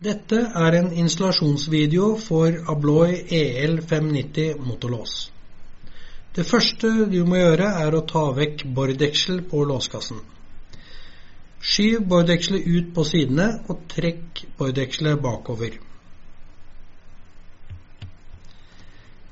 Dette 0.00 0.38
er 0.56 0.74
en 0.78 0.86
installasjonsvideo 0.96 2.14
for 2.24 2.54
Abloy 2.72 3.18
EL590 3.36 4.62
motorlås. 4.64 5.16
Det 6.32 6.46
første 6.48 7.04
du 7.10 7.18
må 7.28 7.36
gjøre 7.36 7.68
er 7.82 7.96
å 7.98 8.00
ta 8.08 8.22
vekk 8.38 8.64
bordeksel 8.78 9.42
på 9.50 9.60
låskassen. 9.68 10.22
Skyv 11.60 12.08
bordekselet 12.08 12.64
ut 12.64 12.88
på 12.96 13.04
sidene 13.04 13.50
og 13.68 13.84
trekk 13.92 14.40
bordekselet 14.56 15.20
bakover. 15.20 15.76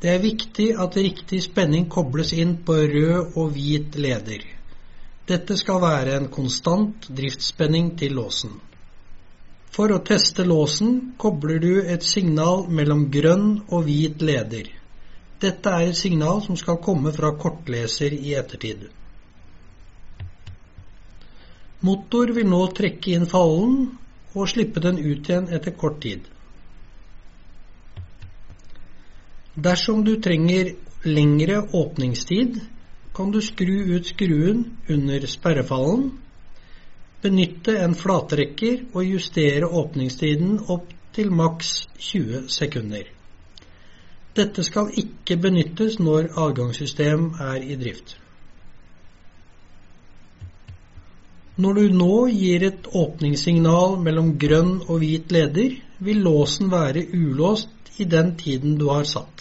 Det 0.05 0.13
er 0.13 0.21
viktig 0.23 0.71
at 0.77 1.01
riktig 1.01 1.41
spenning 1.49 1.89
kobles 1.89 2.37
inn 2.37 2.59
på 2.61 2.77
rød 2.93 3.39
og 3.41 3.57
hvit 3.57 3.97
leder. 3.97 4.45
Dette 5.25 5.57
skal 5.57 5.81
være 5.81 6.21
en 6.21 6.29
konstant 6.29 7.09
driftsspenning 7.09 7.95
til 7.97 8.21
låsen. 8.21 8.53
For 9.75 9.93
å 9.93 10.01
teste 10.05 10.45
låsen 10.49 10.95
kobler 11.21 11.61
du 11.63 11.73
et 11.83 12.05
signal 12.07 12.65
mellom 12.73 13.07
grønn 13.15 13.51
og 13.69 13.85
hvit 13.89 14.23
leder. 14.25 14.71
Dette 15.43 15.71
er 15.71 15.91
et 15.91 15.99
signal 15.99 16.41
som 16.43 16.57
skal 16.59 16.81
komme 16.83 17.13
fra 17.15 17.31
kortleser 17.39 18.15
i 18.17 18.35
ettertid. 18.39 18.89
Motor 21.87 22.33
vil 22.35 22.49
nå 22.51 22.65
trekke 22.75 23.15
inn 23.15 23.29
fallen 23.31 23.77
og 24.35 24.49
slippe 24.51 24.83
den 24.83 24.99
ut 24.99 25.29
igjen 25.31 25.47
etter 25.55 25.77
kort 25.79 26.01
tid. 26.03 26.25
Dersom 29.59 30.03
du 30.07 30.17
trenger 30.23 30.73
lengre 31.07 31.61
åpningstid, 31.75 32.59
kan 33.15 33.31
du 33.35 33.39
skru 33.43 33.95
ut 33.95 34.11
skruen 34.11 34.65
under 34.91 35.27
sperrefallen 35.31 36.11
Benytte 37.23 37.75
en 37.83 37.97
flatrekker 37.99 38.85
og 38.95 39.03
justere 39.05 39.67
åpningstiden 39.67 40.59
opp 40.71 40.93
til 41.17 41.33
maks 41.35 41.73
20 41.99 42.45
sekunder. 42.53 43.09
Dette 44.39 44.63
skal 44.63 44.93
ikke 45.03 45.37
benyttes 45.43 45.99
når 45.99 46.31
adgangssystem 46.39 47.33
er 47.43 47.65
i 47.65 47.79
drift. 47.81 48.15
Når 51.59 51.75
du 51.75 51.95
nå 51.99 52.17
gir 52.31 52.63
et 52.69 52.87
åpningssignal 52.95 53.97
mellom 54.05 54.37
grønn 54.39 54.77
og 54.85 55.01
hvit 55.03 55.33
leder, 55.35 55.75
vil 55.99 56.21
låsen 56.23 56.71
være 56.71 57.03
ulåst 57.19 57.99
i 57.99 58.07
den 58.07 58.37
tiden 58.39 58.77
du 58.79 58.87
har 58.93 59.09
satt. 59.11 59.38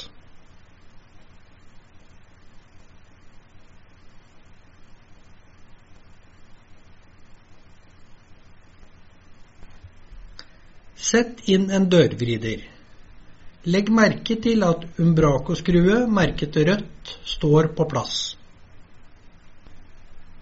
Sett 10.98 11.44
inn 11.46 11.70
en 11.70 11.86
dørvrider. 11.90 12.64
Legg 13.70 13.90
merke 13.94 14.38
til 14.42 14.64
at 14.66 14.86
umbraco-skrue 14.98 16.00
merket 16.10 16.58
rødt 16.58 17.12
står 17.38 17.70
på 17.78 17.86
plass. 17.92 18.16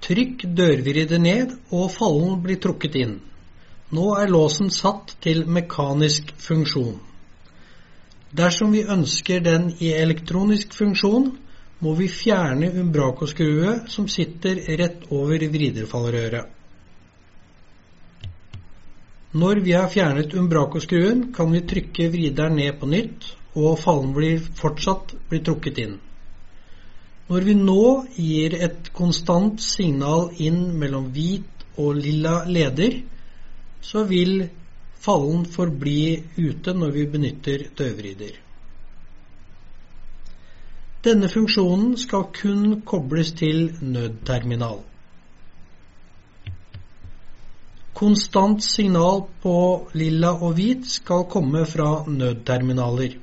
Trykk 0.06 0.45
dørvrider 0.56 1.20
ned 1.20 1.58
og 1.73 1.89
fallen 1.92 2.39
blir 2.45 2.61
trukket 2.64 2.95
inn. 3.02 3.17
Nå 3.92 4.08
er 4.16 4.31
låsen 4.31 4.72
satt 4.72 5.17
til 5.22 5.44
mekanisk 5.50 6.31
funksjon. 6.48 7.00
Dersom 8.36 8.72
vi 8.76 8.86
ønsker 8.95 9.44
den 9.44 9.72
i 9.80 9.92
elektronisk 9.95 10.73
funksjon, 10.78 11.31
må 11.83 11.94
vi 12.00 12.08
fjerne 12.08 12.72
umbraco-skrue 12.80 13.81
som 13.92 14.08
sitter 14.08 14.61
rett 14.80 15.03
over 15.11 15.44
vriderfallrøret. 15.52 16.48
Når 19.36 19.59
vi 19.66 19.73
har 19.75 19.89
fjernet 19.91 20.33
umbraco-skruen, 20.39 21.33
kan 21.36 21.52
vi 21.52 21.59
trykke 21.67 22.08
vrideren 22.14 22.55
ned 22.55 22.78
på 22.80 22.88
nytt, 22.88 23.25
og 23.59 23.80
fallen 23.81 24.14
blir 24.16 24.39
fortsatt 24.55 25.11
blir 25.27 25.42
trukket 25.43 25.82
inn. 25.83 25.98
Når 27.27 27.48
vi 27.48 27.55
nå 27.58 27.83
gir 28.15 28.55
et 28.55 28.92
konstant 28.95 29.59
signal 29.59 30.30
inn 30.39 30.61
mellom 30.80 31.09
hvit 31.11 31.65
og 31.76 31.99
lilla 31.99 32.45
leder, 32.48 33.02
så 33.83 34.05
vil 34.08 34.45
fallen 35.04 35.43
forbli 35.52 35.99
ute 36.38 36.71
når 36.77 36.95
vi 36.95 37.05
benytter 37.17 37.67
døvrider. 37.76 38.39
Denne 41.05 41.27
funksjonen 41.30 41.98
skal 42.02 42.30
kun 42.33 42.82
kobles 42.88 43.36
til 43.38 43.67
nødterminal. 43.82 44.80
Konstant 47.95 48.64
signal 48.64 49.22
på 49.42 49.58
lilla 49.95 50.33
og 50.36 50.58
hvit 50.58 50.83
skal 50.89 51.23
komme 51.32 51.64
fra 51.70 52.04
nødterminaler. 52.11 53.16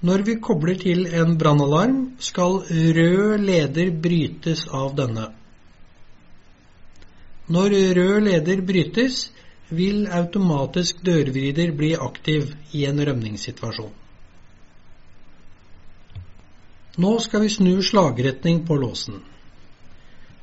Når 0.00 0.22
vi 0.24 0.36
kobler 0.40 0.78
til 0.80 1.02
en 1.06 1.34
brannalarm, 1.38 1.98
skal 2.18 2.62
rød 2.70 3.42
leder 3.42 3.90
brytes 4.02 4.62
av 4.72 4.94
denne. 4.96 5.26
Når 7.50 7.74
rød 7.98 8.20
leder 8.28 8.62
brytes, 8.66 9.26
vil 9.70 10.06
automatisk 10.06 11.02
dørvrider 11.06 11.74
bli 11.76 11.92
aktiv 11.98 12.54
i 12.72 12.86
en 12.86 13.02
rømningssituasjon. 13.06 13.92
Nå 17.00 17.12
skal 17.22 17.44
vi 17.44 17.52
snu 17.52 17.82
slagretning 17.82 18.64
på 18.66 18.78
låsen. 18.80 19.20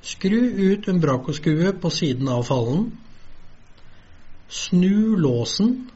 Skru 0.02 0.41
ut 0.72 0.88
umbraco-skruet 0.88 1.81
på 1.81 1.90
siden 1.90 2.28
av 2.28 2.44
fallen. 2.44 2.91
Snu 4.50 5.18
låsen. 5.18 5.90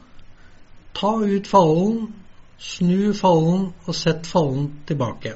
Ta 0.92 1.24
ut 1.24 1.46
fallen, 1.46 2.12
snu 2.58 3.14
fallen 3.14 3.72
og 3.86 3.94
sett 3.96 4.26
fallen 4.26 4.68
tilbake. 4.86 5.34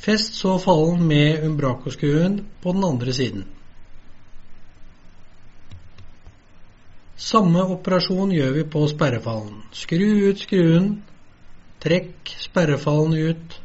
Fest 0.00 0.34
så 0.34 0.58
fallen 0.58 1.06
med 1.06 1.44
umbraco-skruen 1.44 2.44
på 2.62 2.72
den 2.72 2.84
andre 2.84 3.12
siden. 3.12 3.44
Samme 7.20 7.62
operasjon 7.68 8.32
gjør 8.32 8.54
vi 8.54 8.64
på 8.64 8.86
sperrefallen. 8.88 9.58
Skru 9.76 10.30
ut 10.30 10.40
skruen, 10.40 10.86
trekk 11.84 12.32
sperrefallen 12.40 13.12
ut, 13.12 13.58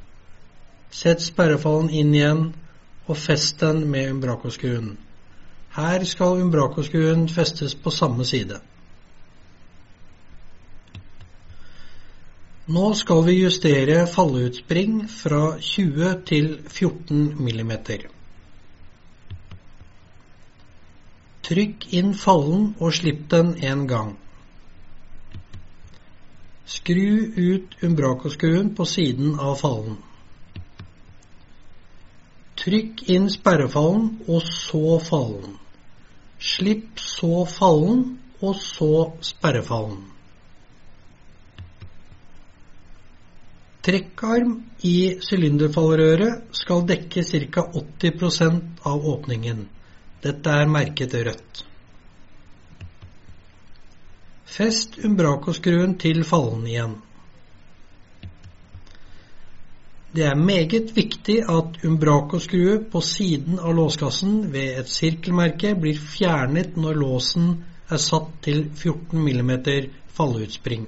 sett 0.92 1.24
sperrefallen 1.24 1.88
inn 1.90 2.12
igjen, 2.14 2.44
og 3.08 3.18
fest 3.18 3.60
den 3.62 3.84
med 3.92 4.12
umbraco-skruen. 4.12 4.96
Her 5.76 6.04
skal 6.04 6.42
umbraco-skruen 6.42 7.28
festes 7.30 7.76
på 7.76 7.90
samme 7.90 8.26
side. 8.26 8.60
Nå 12.66 12.94
skal 12.98 13.26
vi 13.28 13.34
justere 13.44 14.08
falleutspring 14.08 15.04
fra 15.12 15.60
20 15.62 16.14
til 16.26 16.48
14 16.68 17.36
mm. 17.38 17.74
Trykk 21.46 21.86
inn 21.94 22.16
fallen 22.18 22.72
og 22.80 22.96
slipp 22.98 23.28
den 23.30 23.54
en 23.62 23.86
gang. 23.88 24.16
Skru 26.66 27.12
ut 27.38 27.78
umbraco-skruen 27.86 28.74
på 28.76 28.86
siden 28.90 29.38
av 29.38 29.60
fallen. 29.62 30.00
Trykk 32.66 33.04
inn 33.14 33.28
sperrefallen, 33.30 34.08
og 34.28 34.42
så 34.42 34.98
fallen. 35.06 35.60
Slipp 36.42 36.98
så 37.00 37.46
fallen, 37.46 38.04
og 38.42 38.56
så 38.58 38.92
sperrefallen. 39.22 40.02
Trekkarm 43.86 44.56
i 44.82 44.98
sylinderfallrøret 45.22 46.58
skal 46.58 46.88
dekke 46.90 47.22
ca. 47.22 47.68
80% 48.02 48.82
av 48.90 49.06
åpningen. 49.14 49.60
Dette 50.26 50.56
er 50.58 50.72
merket 50.74 51.14
rødt. 51.14 51.62
Fest 54.56 54.98
umbraco-skruen 55.06 56.00
til 56.02 56.24
fallen 56.26 56.66
igjen. 56.66 56.96
Det 60.16 60.24
er 60.24 60.38
meget 60.40 60.94
viktig 60.96 61.42
at 61.52 61.82
umbraco-skrue 61.84 62.78
på 62.92 63.02
siden 63.04 63.58
av 63.60 63.74
låskassen 63.76 64.46
ved 64.54 64.78
et 64.80 64.92
sirkelmerke 64.92 65.74
blir 65.76 65.98
fjernet 66.00 66.78
når 66.80 67.00
låsen 67.02 67.50
er 67.92 68.00
satt 68.00 68.30
til 68.46 68.62
14 68.80 69.20
mm 69.20 69.52
falleutspring. 70.16 70.86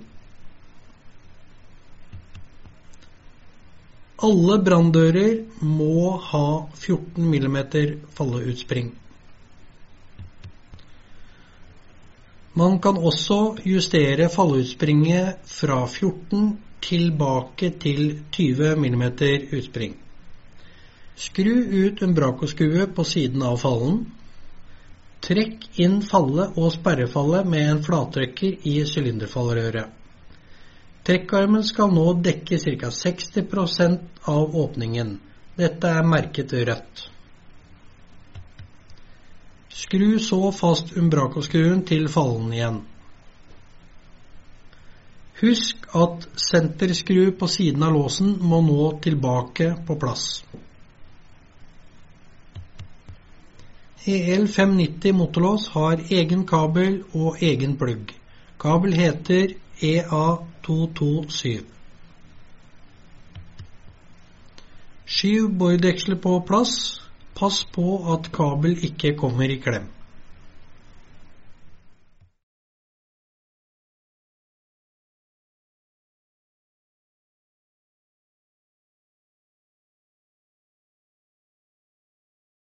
Alle 4.23 4.55
branndører 4.63 5.43
må 5.61 6.13
ha 6.29 6.47
14 6.79 7.27
mm 7.27 7.57
falleutspring. 8.15 8.93
Man 12.57 12.79
kan 12.81 12.97
også 12.97 13.41
justere 13.67 14.29
falleutspringet 14.33 15.43
fra 15.59 15.83
14 15.85 16.47
tilbake 16.81 17.71
til 17.81 18.19
20 18.31 18.75
mm 18.75 19.03
utspring. 19.57 19.95
Skru 21.17 21.53
ut 21.85 22.01
umbraco-skruet 22.01 22.95
på 22.95 23.03
siden 23.03 23.41
av 23.41 23.57
fallen. 23.57 24.03
Trekk 25.25 25.65
inn 25.81 26.01
fallet 26.05 26.57
og 26.61 26.69
sperrefallet 26.75 27.47
med 27.49 27.69
en 27.71 27.83
flattrekker 27.83 28.67
i 28.69 28.75
sylinderfallrøret. 28.85 29.97
Trekkarmen 31.07 31.63
skal 31.63 31.93
nå 31.95 32.05
dekke 32.21 32.59
ca. 32.59 32.91
60% 32.91 34.27
av 34.27 34.55
åpningen. 34.61 35.13
Dette 35.57 35.89
er 35.89 36.05
merket 36.05 36.53
rødt. 36.53 37.07
Skru 39.73 40.19
så 40.19 40.51
fast 40.51 40.93
umbraco-skruen 40.97 41.81
til 41.87 42.09
fallen 42.11 42.53
igjen. 42.53 42.81
Husk 45.37 45.85
at 45.95 46.23
senterskru 46.41 47.31
på 47.39 47.47
siden 47.47 47.83
av 47.85 47.93
låsen 47.93 48.37
må 48.41 48.61
nå 48.65 48.87
tilbake 49.03 49.75
på 49.85 49.97
plass. 50.01 50.23
EL590 54.07 55.13
motorlås 55.13 55.67
har 55.75 56.01
egen 56.09 56.45
kabel 56.47 57.01
og 57.13 57.43
egen 57.43 57.75
plugg. 57.77 58.13
Kabel 58.57 58.95
heter 58.97 59.53
EA227. 59.83 61.65
Skyv 65.05 65.51
bordekselet 65.59 66.21
på 66.23 66.39
plass. 66.47 66.73
Pass 67.37 67.61
på 67.75 67.99
at 68.15 68.31
kabel 68.33 68.79
ikke 68.89 69.13
kommer 69.19 69.51
i 69.53 69.59
klem. 69.61 69.85